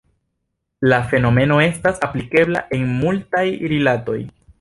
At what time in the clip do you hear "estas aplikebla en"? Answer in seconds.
1.65-2.87